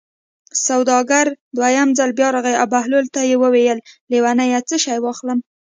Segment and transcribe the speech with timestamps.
[0.67, 1.25] سوداګر
[1.57, 3.79] دویم ځل بیا راغی او بهلول ته یې وویل:
[4.11, 5.39] لېونیه څه شی واخلم.